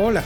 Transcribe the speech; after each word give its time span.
Hola, 0.00 0.22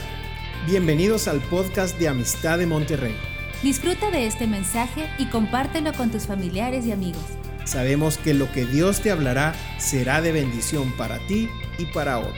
bienvenidos 0.67 1.29
al 1.29 1.41
podcast 1.41 1.99
de 1.99 2.07
Amistad 2.07 2.59
de 2.59 2.67
Monterrey. 2.67 3.17
Disfruta 3.63 4.11
de 4.11 4.27
este 4.27 4.47
mensaje 4.47 5.09
y 5.17 5.31
compártelo 5.31 5.95
con 5.95 6.11
tus 6.11 6.27
familiares 6.27 6.85
y 6.85 6.93
amigos. 6.93 7.23
Sabemos 7.65 8.19
que 8.19 8.35
lo 8.35 8.53
que 8.53 8.67
Dios 8.67 9.01
te 9.01 9.11
hablará 9.11 9.55
será 9.79 10.21
de 10.21 10.31
bendición 10.31 10.93
para 10.99 11.27
ti 11.27 11.49
y 11.79 11.87
para 11.87 12.19
otros. 12.19 12.37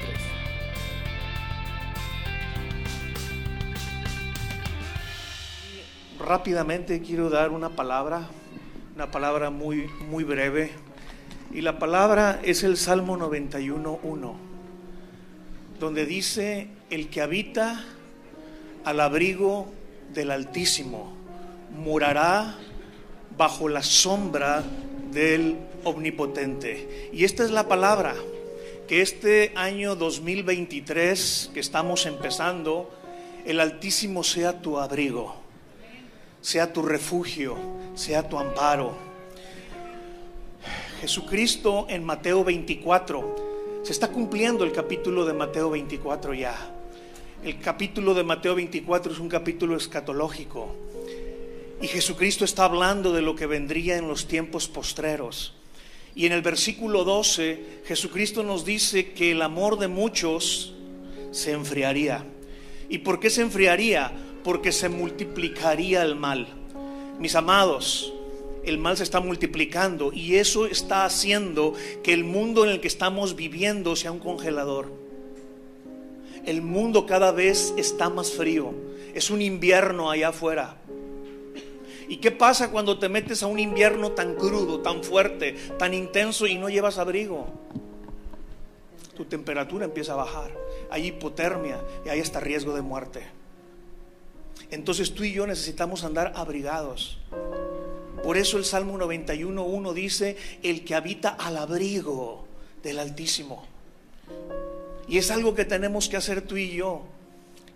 Rápidamente 6.20 7.02
quiero 7.02 7.30
dar 7.30 7.50
una 7.50 7.70
palabra, 7.70 8.28
una 8.94 9.10
palabra 9.10 9.50
muy, 9.50 9.88
muy 10.08 10.22
breve. 10.22 10.70
Y 11.52 11.62
la 11.62 11.80
palabra 11.80 12.38
es 12.44 12.62
el 12.62 12.76
Salmo 12.76 13.18
91.1 13.18 14.43
donde 15.84 16.06
dice, 16.06 16.68
el 16.88 17.10
que 17.10 17.20
habita 17.20 17.84
al 18.86 19.00
abrigo 19.00 19.70
del 20.14 20.30
Altísimo 20.30 21.12
morará 21.76 22.56
bajo 23.36 23.68
la 23.68 23.82
sombra 23.82 24.64
del 25.12 25.58
Omnipotente. 25.84 27.10
Y 27.12 27.24
esta 27.24 27.44
es 27.44 27.50
la 27.50 27.68
palabra, 27.68 28.14
que 28.88 29.02
este 29.02 29.52
año 29.56 29.94
2023 29.94 31.50
que 31.52 31.60
estamos 31.60 32.06
empezando, 32.06 32.90
el 33.44 33.60
Altísimo 33.60 34.24
sea 34.24 34.62
tu 34.62 34.78
abrigo, 34.78 35.36
sea 36.40 36.72
tu 36.72 36.80
refugio, 36.80 37.58
sea 37.94 38.26
tu 38.26 38.38
amparo. 38.38 38.96
Jesucristo 41.02 41.84
en 41.90 42.04
Mateo 42.04 42.42
24 42.42 43.43
se 43.84 43.92
está 43.92 44.08
cumpliendo 44.08 44.64
el 44.64 44.72
capítulo 44.72 45.26
de 45.26 45.34
Mateo 45.34 45.68
24 45.68 46.32
ya. 46.32 46.56
El 47.44 47.60
capítulo 47.60 48.14
de 48.14 48.24
Mateo 48.24 48.54
24 48.54 49.12
es 49.12 49.18
un 49.18 49.28
capítulo 49.28 49.76
escatológico. 49.76 50.74
Y 51.82 51.88
Jesucristo 51.88 52.46
está 52.46 52.64
hablando 52.64 53.12
de 53.12 53.20
lo 53.20 53.36
que 53.36 53.44
vendría 53.44 53.98
en 53.98 54.08
los 54.08 54.26
tiempos 54.26 54.68
postreros. 54.68 55.52
Y 56.14 56.24
en 56.24 56.32
el 56.32 56.40
versículo 56.40 57.04
12, 57.04 57.82
Jesucristo 57.84 58.42
nos 58.42 58.64
dice 58.64 59.12
que 59.12 59.32
el 59.32 59.42
amor 59.42 59.78
de 59.78 59.88
muchos 59.88 60.72
se 61.30 61.52
enfriaría. 61.52 62.24
¿Y 62.88 62.98
por 62.98 63.20
qué 63.20 63.28
se 63.28 63.42
enfriaría? 63.42 64.12
Porque 64.42 64.72
se 64.72 64.88
multiplicaría 64.88 66.02
el 66.04 66.16
mal. 66.16 66.48
Mis 67.18 67.34
amados, 67.34 68.13
el 68.66 68.78
mal 68.78 68.96
se 68.96 69.02
está 69.02 69.20
multiplicando 69.20 70.12
y 70.12 70.36
eso 70.36 70.66
está 70.66 71.04
haciendo 71.04 71.74
que 72.02 72.12
el 72.12 72.24
mundo 72.24 72.64
en 72.64 72.70
el 72.70 72.80
que 72.80 72.88
estamos 72.88 73.36
viviendo 73.36 73.96
sea 73.96 74.12
un 74.12 74.18
congelador. 74.18 74.90
El 76.46 76.62
mundo 76.62 77.06
cada 77.06 77.32
vez 77.32 77.74
está 77.76 78.10
más 78.10 78.32
frío. 78.32 78.74
Es 79.14 79.30
un 79.30 79.40
invierno 79.40 80.10
allá 80.10 80.28
afuera. 80.28 80.76
¿Y 82.08 82.18
qué 82.18 82.30
pasa 82.30 82.70
cuando 82.70 82.98
te 82.98 83.08
metes 83.08 83.42
a 83.42 83.46
un 83.46 83.58
invierno 83.58 84.12
tan 84.12 84.34
crudo, 84.34 84.80
tan 84.80 85.02
fuerte, 85.02 85.54
tan 85.78 85.94
intenso 85.94 86.46
y 86.46 86.56
no 86.56 86.68
llevas 86.68 86.98
abrigo? 86.98 87.46
Tu 89.16 89.24
temperatura 89.24 89.86
empieza 89.86 90.12
a 90.12 90.16
bajar. 90.16 90.52
Hay 90.90 91.06
hipotermia 91.06 91.80
y 92.04 92.10
hay 92.10 92.20
hasta 92.20 92.40
riesgo 92.40 92.74
de 92.74 92.82
muerte. 92.82 93.22
Entonces 94.70 95.14
tú 95.14 95.24
y 95.24 95.32
yo 95.32 95.46
necesitamos 95.46 96.04
andar 96.04 96.32
abrigados. 96.34 97.18
Por 98.24 98.38
eso 98.38 98.56
el 98.56 98.64
Salmo 98.64 98.98
91.1 98.98 99.92
dice, 99.92 100.38
el 100.62 100.82
que 100.82 100.94
habita 100.94 101.28
al 101.28 101.58
abrigo 101.58 102.46
del 102.82 102.98
Altísimo. 102.98 103.66
Y 105.06 105.18
es 105.18 105.30
algo 105.30 105.54
que 105.54 105.66
tenemos 105.66 106.08
que 106.08 106.16
hacer 106.16 106.40
tú 106.40 106.56
y 106.56 106.70
yo 106.70 107.02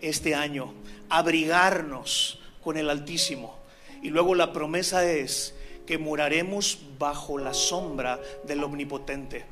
este 0.01 0.35
año, 0.35 0.73
abrigarnos 1.11 2.41
con 2.65 2.79
el 2.79 2.89
Altísimo. 2.89 3.59
Y 4.03 4.09
luego 4.09 4.35
la 4.35 4.55
promesa 4.55 5.05
es 5.05 5.55
que 5.87 5.99
moraremos 5.99 6.79
bajo 6.99 7.37
la 7.37 7.53
sombra 7.53 8.19
del 8.45 8.65
Omnipotente. 8.65 9.45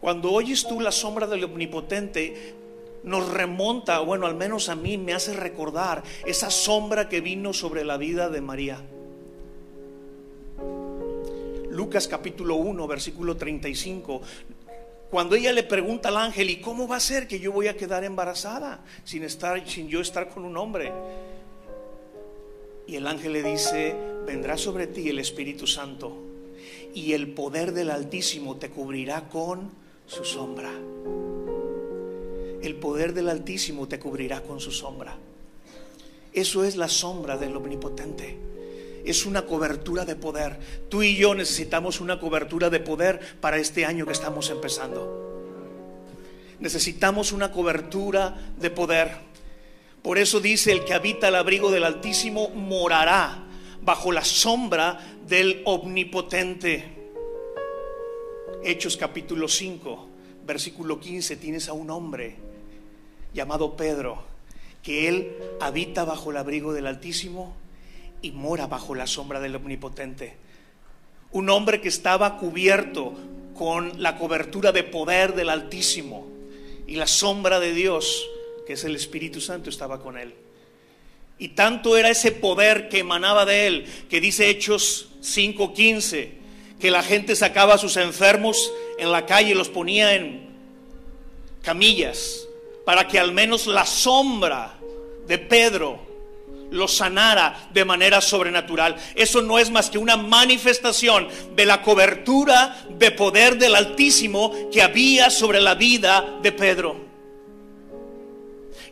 Cuando 0.00 0.32
oyes 0.32 0.66
tú 0.66 0.80
la 0.80 0.90
sombra 0.90 1.28
del 1.28 1.44
Omnipotente, 1.44 2.56
nos 3.04 3.28
remonta, 3.28 4.00
bueno, 4.00 4.26
al 4.26 4.34
menos 4.34 4.68
a 4.68 4.74
mí 4.74 4.98
me 4.98 5.14
hace 5.14 5.32
recordar 5.32 6.02
esa 6.26 6.50
sombra 6.50 7.08
que 7.08 7.20
vino 7.20 7.52
sobre 7.52 7.84
la 7.84 7.98
vida 7.98 8.30
de 8.30 8.40
María. 8.40 8.82
Lucas 11.74 12.06
capítulo 12.06 12.54
1, 12.54 12.86
versículo 12.86 13.36
35. 13.36 14.22
Cuando 15.10 15.34
ella 15.34 15.52
le 15.52 15.64
pregunta 15.64 16.08
al 16.08 16.18
ángel, 16.18 16.48
¿y 16.50 16.60
cómo 16.60 16.86
va 16.86 16.96
a 16.96 17.00
ser 17.00 17.26
que 17.26 17.40
yo 17.40 17.50
voy 17.50 17.66
a 17.66 17.76
quedar 17.76 18.04
embarazada 18.04 18.84
sin, 19.02 19.24
estar, 19.24 19.68
sin 19.68 19.88
yo 19.88 20.00
estar 20.00 20.28
con 20.28 20.44
un 20.44 20.56
hombre? 20.56 20.92
Y 22.86 22.94
el 22.94 23.08
ángel 23.08 23.32
le 23.32 23.42
dice, 23.42 23.96
vendrá 24.24 24.56
sobre 24.56 24.86
ti 24.86 25.08
el 25.08 25.18
Espíritu 25.18 25.66
Santo 25.66 26.16
y 26.94 27.12
el 27.12 27.32
poder 27.32 27.72
del 27.72 27.90
Altísimo 27.90 28.56
te 28.56 28.70
cubrirá 28.70 29.28
con 29.28 29.72
su 30.06 30.24
sombra. 30.24 30.70
El 32.62 32.76
poder 32.76 33.14
del 33.14 33.28
Altísimo 33.28 33.88
te 33.88 33.98
cubrirá 33.98 34.42
con 34.42 34.60
su 34.60 34.70
sombra. 34.70 35.16
Eso 36.32 36.62
es 36.62 36.76
la 36.76 36.88
sombra 36.88 37.36
del 37.36 37.56
Omnipotente 37.56 38.53
es 39.04 39.26
una 39.26 39.42
cobertura 39.42 40.04
de 40.04 40.16
poder. 40.16 40.58
Tú 40.88 41.02
y 41.02 41.16
yo 41.16 41.34
necesitamos 41.34 42.00
una 42.00 42.18
cobertura 42.18 42.70
de 42.70 42.80
poder 42.80 43.20
para 43.40 43.58
este 43.58 43.84
año 43.84 44.06
que 44.06 44.12
estamos 44.12 44.50
empezando. 44.50 45.32
Necesitamos 46.58 47.32
una 47.32 47.52
cobertura 47.52 48.36
de 48.58 48.70
poder. 48.70 49.12
Por 50.02 50.18
eso 50.18 50.40
dice, 50.40 50.72
el 50.72 50.84
que 50.84 50.94
habita 50.94 51.28
el 51.28 51.34
abrigo 51.34 51.70
del 51.70 51.84
Altísimo 51.84 52.48
morará 52.50 53.44
bajo 53.82 54.12
la 54.12 54.24
sombra 54.24 54.98
del 55.26 55.62
Omnipotente. 55.66 56.92
Hechos 58.62 58.96
capítulo 58.96 59.46
5, 59.46 60.08
versículo 60.46 60.98
15, 60.98 61.36
tienes 61.36 61.68
a 61.68 61.74
un 61.74 61.90
hombre 61.90 62.36
llamado 63.34 63.76
Pedro, 63.76 64.22
que 64.82 65.08
él 65.08 65.36
habita 65.60 66.04
bajo 66.04 66.30
el 66.30 66.38
abrigo 66.38 66.72
del 66.72 66.86
Altísimo 66.86 67.54
y 68.24 68.32
mora 68.32 68.66
bajo 68.66 68.94
la 68.94 69.06
sombra 69.06 69.38
del 69.38 69.54
Omnipotente. 69.54 70.34
Un 71.32 71.50
hombre 71.50 71.82
que 71.82 71.88
estaba 71.88 72.38
cubierto 72.38 73.12
con 73.54 74.02
la 74.02 74.16
cobertura 74.16 74.72
de 74.72 74.82
poder 74.82 75.34
del 75.34 75.50
Altísimo 75.50 76.26
y 76.86 76.96
la 76.96 77.06
sombra 77.06 77.60
de 77.60 77.74
Dios, 77.74 78.26
que 78.66 78.72
es 78.72 78.84
el 78.84 78.96
Espíritu 78.96 79.42
Santo, 79.42 79.68
estaba 79.68 80.00
con 80.00 80.16
él. 80.16 80.32
Y 81.38 81.48
tanto 81.48 81.98
era 81.98 82.08
ese 82.08 82.32
poder 82.32 82.88
que 82.88 83.00
emanaba 83.00 83.44
de 83.44 83.66
él, 83.66 83.86
que 84.08 84.22
dice 84.22 84.48
Hechos 84.48 85.10
5:15, 85.20 86.30
que 86.80 86.90
la 86.90 87.02
gente 87.02 87.36
sacaba 87.36 87.74
a 87.74 87.78
sus 87.78 87.98
enfermos 87.98 88.72
en 88.98 89.12
la 89.12 89.26
calle 89.26 89.50
y 89.50 89.54
los 89.54 89.68
ponía 89.68 90.14
en 90.14 90.48
camillas, 91.60 92.48
para 92.86 93.06
que 93.06 93.18
al 93.18 93.32
menos 93.32 93.66
la 93.66 93.84
sombra 93.84 94.78
de 95.26 95.36
Pedro 95.36 96.13
lo 96.70 96.88
sanara 96.88 97.68
de 97.72 97.84
manera 97.84 98.20
sobrenatural. 98.20 98.96
Eso 99.14 99.42
no 99.42 99.58
es 99.58 99.70
más 99.70 99.90
que 99.90 99.98
una 99.98 100.16
manifestación 100.16 101.28
de 101.54 101.66
la 101.66 101.82
cobertura 101.82 102.84
de 102.98 103.10
poder 103.10 103.58
del 103.58 103.74
Altísimo 103.74 104.70
que 104.70 104.82
había 104.82 105.30
sobre 105.30 105.60
la 105.60 105.74
vida 105.74 106.38
de 106.42 106.52
Pedro. 106.52 106.96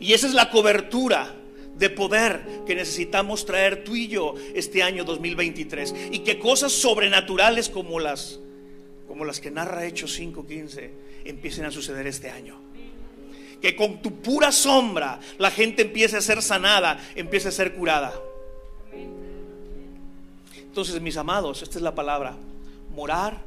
Y 0.01 0.13
esa 0.13 0.27
es 0.27 0.35
la 0.35 0.51
cobertura 0.51 1.35
de 1.77 1.91
poder 1.91 2.43
que 2.67 2.75
necesitamos 2.75 3.47
traer 3.47 3.85
tú 3.85 3.97
y 3.97 4.09
yo 4.09 4.35
este 4.55 4.83
año 4.83 5.05
2023 5.05 5.95
y 6.13 6.21
que 6.21 6.39
cosas 6.39 6.73
sobrenaturales 6.73 7.69
como 7.69 7.99
las 7.99 8.39
como 9.09 9.25
las 9.25 9.41
que 9.41 9.51
narra 9.51 9.85
Hechos 9.85 10.19
5:15 10.19 10.91
empiecen 11.25 11.65
a 11.65 11.71
suceder 11.71 12.07
este 12.07 12.31
año 12.31 12.61
que 13.63 13.77
con 13.77 14.03
tu 14.03 14.21
pura 14.21 14.51
sombra 14.51 15.21
la 15.39 15.51
gente 15.51 15.83
empiece 15.83 16.17
a 16.17 16.21
ser 16.21 16.43
sanada, 16.43 16.99
empiece 17.15 17.49
a 17.49 17.53
ser 17.53 17.75
curada. 17.75 18.13
Entonces, 20.57 21.01
mis 21.01 21.17
amados, 21.17 21.63
esta 21.63 21.79
es 21.79 21.83
la 21.83 21.95
palabra, 21.95 22.35
morar 22.95 23.41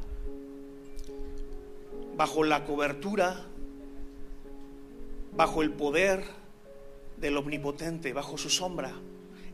bajo 2.16 2.44
la 2.46 2.64
cobertura, 2.64 3.44
bajo 5.36 5.62
el 5.62 5.72
poder 5.72 6.24
del 7.18 7.36
Omnipotente, 7.36 8.14
bajo 8.14 8.38
su 8.38 8.50
sombra. 8.50 8.94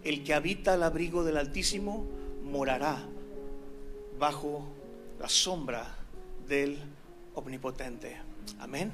El 0.03 0.23
que 0.23 0.33
habita 0.33 0.73
al 0.73 0.83
abrigo 0.83 1.23
del 1.23 1.37
Altísimo 1.37 2.05
morará 2.43 3.03
bajo 4.19 4.67
la 5.19 5.27
sombra 5.27 5.95
del 6.47 6.77
Omnipotente. 7.33 8.17
Amén. 8.59 8.93